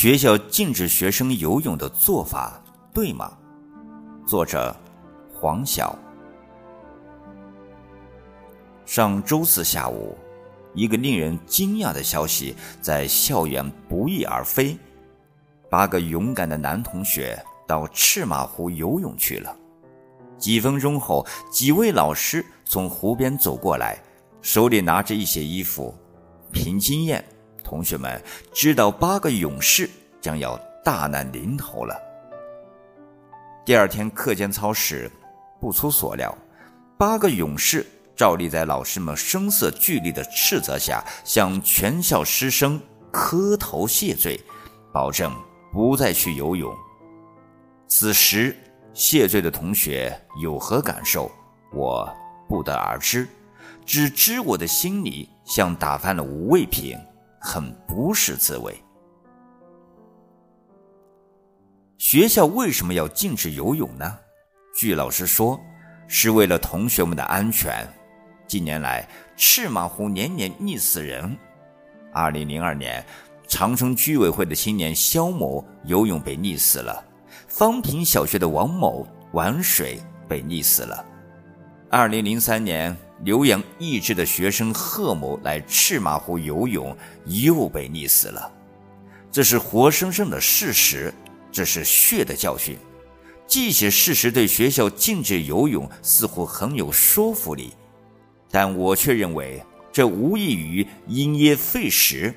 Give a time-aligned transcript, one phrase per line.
[0.00, 2.62] 学校禁止学生游泳的做法
[2.94, 3.36] 对吗？
[4.24, 4.72] 作者
[5.34, 5.98] 黄晓。
[8.86, 10.16] 上周四下午，
[10.72, 14.78] 一个令人惊讶的消息在校园不翼而飞：
[15.68, 17.36] 八个勇敢的男同学
[17.66, 19.52] 到赤马湖游泳去了。
[20.38, 24.00] 几分钟后，几位老师从湖边走过来，
[24.42, 25.92] 手里拿着一些衣服。
[26.52, 27.24] 凭经验。
[27.64, 28.18] 同学们
[28.50, 31.94] 知道八个勇士将要大难临头了。
[33.64, 35.10] 第二天课间操时，
[35.60, 36.36] 不出所料，
[36.96, 37.86] 八个勇士
[38.16, 42.80] 照例在老师们声色俱厉的斥责下，向全校师生
[43.12, 44.40] 磕头谢罪，
[44.92, 45.34] 保证
[45.72, 46.74] 不再去游泳。
[47.86, 48.56] 此时
[48.94, 51.30] 谢罪的同学有何感受，
[51.72, 52.08] 我
[52.48, 53.28] 不得而知，
[53.84, 56.98] 只知我的心里像打翻了五味瓶。
[57.40, 58.76] 很不是滋味。
[61.98, 64.18] 学校为什么要禁止游泳呢？
[64.72, 65.60] 据老师说，
[66.06, 67.84] 是为了同学们的安全。
[68.46, 71.36] 近年来，赤马湖年年溺死人。
[72.12, 73.04] 二零零二年，
[73.48, 77.04] 长春居委会的青年肖某游泳被溺死了；
[77.48, 81.04] 方平小学的王某玩水被溺死了。
[81.90, 82.96] 二零零三年。
[83.24, 88.48] 留洋意志的学生贺某来赤马湖游泳，又被溺死了。
[89.32, 91.12] 这是活生生的事实，
[91.50, 92.76] 这是血的教训。
[93.46, 97.72] 这些事实对学校禁止游泳似乎很有说服力，
[98.50, 102.34] 但我却认为这无异于因噎废食。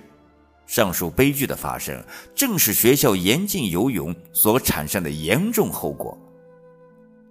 [0.65, 2.03] 上述悲剧的发生，
[2.33, 6.17] 正是学校严禁游泳所产生的严重后果。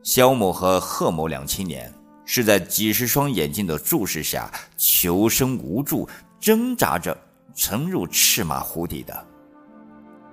[0.02, 1.92] 肖某和贺某两青年。
[2.32, 7.16] 是在几十双眼睛的注视下，求生无助，挣扎着
[7.56, 9.26] 沉入赤马湖底的。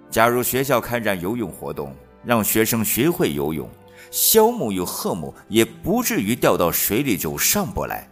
[0.10, 3.70] 假如学校开展游泳活动，让学生学会游泳，
[4.12, 8.08] 肖某与贺某也不至于掉到水里就上不来，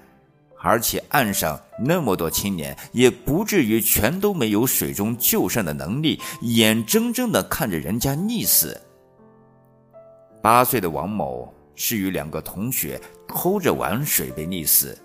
[0.61, 8.79] 而且岸上那么多青年也不至于全都没有水中救生的能力，眼睁睁地看着人家溺死。
[10.41, 11.51] 八岁的王某。
[11.78, 12.97] 是与两个同学
[13.28, 14.97] 偷着玩水被溺死，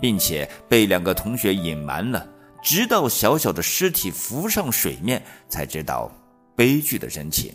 [0.00, 2.24] 并且被两个同学隐瞒了，
[2.62, 6.08] 直到小小的尸体浮上水面，才知道
[6.56, 7.52] 悲剧的真情。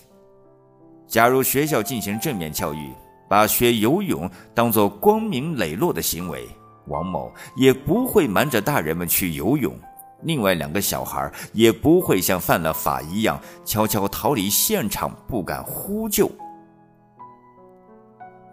[1.07, 2.91] 假如学校进行正面教育，
[3.27, 6.47] 把学游泳当作光明磊落的行为，
[6.87, 9.77] 王某也不会瞒着大人们去游泳，
[10.23, 16.29] 另外两个小孩也不会像犯了法一样悄悄逃离现场，不敢呼救。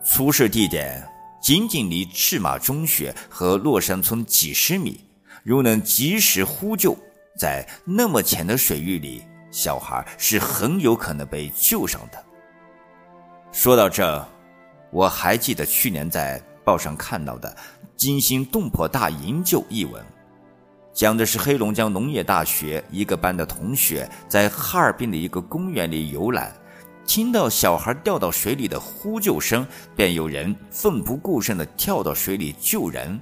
[0.05, 1.03] 出事地点
[1.43, 5.01] 仅仅离赤马中学和洛山村几十米，
[5.43, 6.97] 如能及时呼救，
[7.39, 9.23] 在那么浅的水域里，
[9.57, 12.23] 小孩是很有可能被救上的。
[13.51, 14.23] 说到这，
[14.91, 17.49] 我还记得去年在报上看到的
[17.97, 20.05] 《惊心动魄大营救》一文，
[20.93, 26.55] 讲的是黑龙江农业大学一个班的同学在哈尔滨的一个公园里游览。
[27.07, 33.19] 听到小孩掉到水里的呼救声，便有人奋不顾身地跳到水里救人。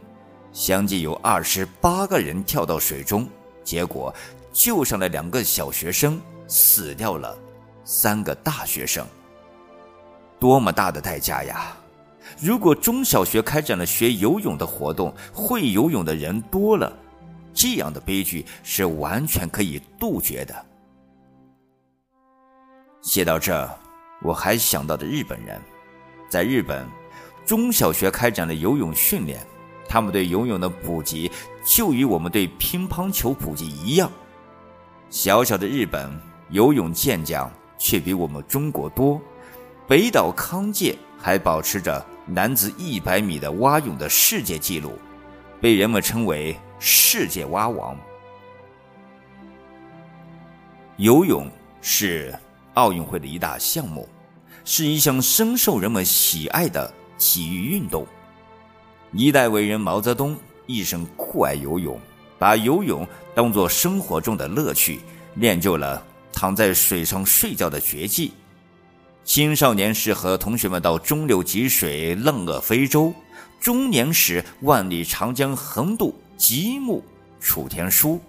[0.52, 3.28] 相继有二十八个人跳到水中，
[3.62, 4.12] 结果
[4.54, 7.36] 救上了两个小学生，死掉了
[7.84, 9.04] 三个大学生。
[10.38, 11.76] 多么大的代价呀！
[12.40, 16.96] 如果中小学开展了学游泳的活动，会游泳的人多了，
[17.52, 20.54] 这样的悲剧是完全可以杜绝的。
[23.02, 23.68] 写到这，
[24.22, 25.60] 我还想到了日本人。
[26.30, 26.86] 在日本，
[27.44, 29.44] 中小学开展了游泳训练，
[29.88, 31.30] 他们对游泳的普及
[31.64, 34.10] 就与我们对乒乓球普及一样。
[35.10, 36.10] 小小的日本，
[36.50, 39.20] 游泳健将却比我们中国多。
[39.86, 44.98] 北岛康介还保持着男子一百米的蛙泳的世界纪录，
[45.60, 47.96] 被人们称为“世界蛙王”。
[50.96, 51.50] 游泳
[51.80, 52.34] 是。
[52.74, 54.08] 奥运会的一大项目，
[54.64, 58.04] 是一项深受人们喜爱的体育运动。
[59.12, 60.36] 一代伟人毛泽东
[60.66, 61.96] 一生酷爱游泳，
[62.38, 65.00] 把游泳当作生活中的乐趣，
[65.34, 68.32] 练就了躺在水上睡觉的绝技。
[69.24, 73.12] 青少年时和同学们到中流汲水，浪遏飞舟；
[73.58, 77.02] 中年时万里长江横渡，极目
[77.40, 78.20] 楚天舒。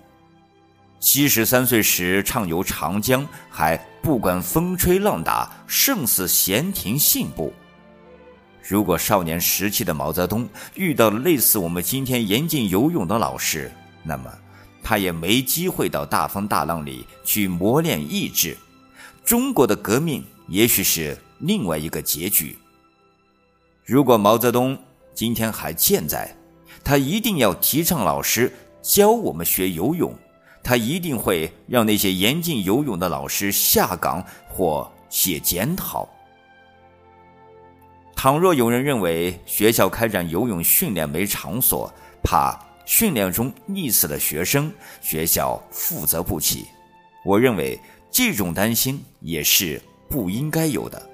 [1.02, 7.54] 七十三岁时畅游长江，还不管风吹浪打，胜似闲庭信步。
[8.68, 13.70] 如果少年时期的毛泽东遇到了类似我们今天严禁游泳的老师，
[14.06, 14.32] 那么
[14.84, 18.56] 他也没机会到大风大浪里去磨练意志。
[19.24, 22.56] 中国的革命也许是另外一个结局。
[23.84, 24.78] 如果毛泽东
[25.14, 26.36] 今天还健在，
[26.84, 30.14] 他一定要提倡老师教我们学游泳，
[30.64, 36.08] 他一定会让那些严禁游泳的老师下岗或写检讨。
[38.16, 41.92] 倘若有人认为学校开展游泳训练没场所，
[42.24, 44.72] 怕训练中溺死的学生，
[45.02, 46.66] 学校负责不起，
[47.24, 47.80] 我认为
[48.10, 51.10] 这种担心也是不应该有的。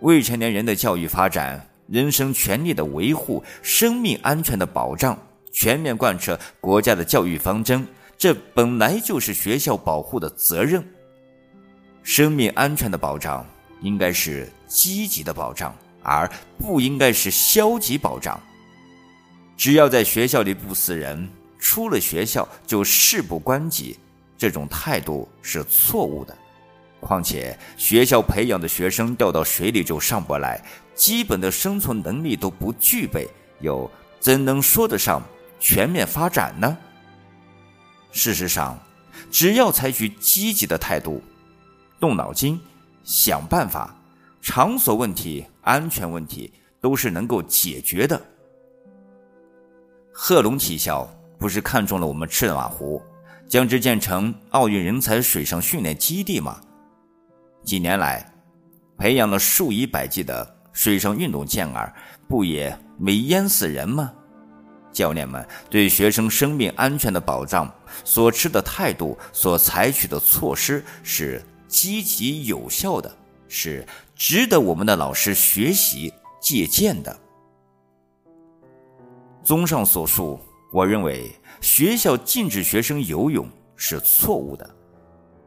[0.00, 1.66] 未成年人的教育发展。
[1.88, 5.18] 人身权利的维护、生命安全的保障，
[5.52, 7.86] 全面贯彻国家的教育方针，
[8.16, 10.82] 这本来就是学校保护的责任。
[12.02, 13.44] 生命安全的保障
[13.82, 18.40] 应该是积极的保障，而不应该是消极保障。
[19.62, 23.96] 只要在学校里不死人，出了学校就事不关己，
[24.36, 26.36] 这种态度是错误的。
[26.98, 30.60] 况且，学校培养的学生掉到水里就上不来，
[30.96, 33.28] 基本的生存能力都不具备，
[33.60, 33.88] 又
[34.18, 35.22] 怎能说得上
[35.60, 36.76] 全面发展呢？
[38.10, 38.76] 事实上，
[39.30, 41.22] 只要采取积极的态度，
[42.00, 42.60] 动脑筋，
[43.04, 43.96] 想办法，
[44.40, 48.20] 场所问题、安全问题都是能够解决的。
[50.12, 53.02] 贺龙体校不是看中了我们赤马湖，
[53.48, 56.60] 将之建成奥运人才水上训练基地吗？
[57.64, 58.30] 几年来，
[58.98, 61.92] 培养了数以百计的水上运动健儿，
[62.28, 64.12] 不也没淹死人吗？
[64.92, 67.72] 教练们对学生生命安全的保障
[68.04, 73.10] 所持的态度、所采取的措施是积极有效的，
[73.48, 77.18] 是值得我们的老师学习借鉴的。
[79.44, 80.38] 综上所述，
[80.70, 81.30] 我认为
[81.60, 84.68] 学校禁止学生游泳是错误的，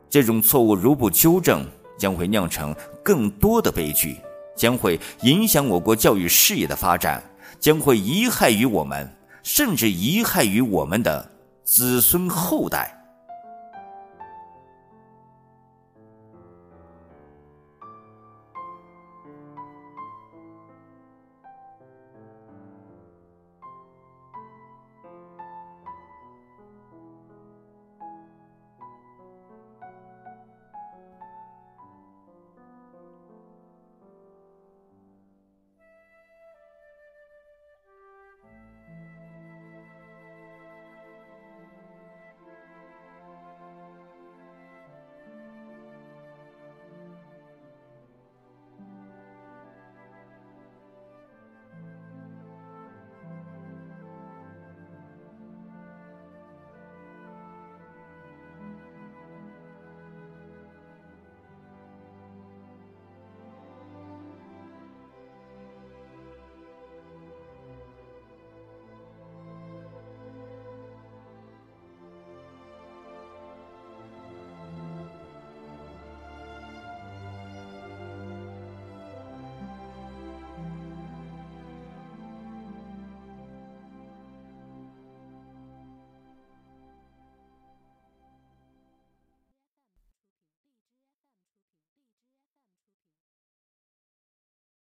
[0.09, 1.65] 这种错误如不纠正，
[1.97, 4.17] 将会酿成更多的悲剧，
[4.55, 7.23] 将会影响我国教育事业的发展，
[7.59, 9.09] 将会遗害于我们，
[9.43, 11.31] 甚至遗害于我们的
[11.63, 13.04] 子孙后代。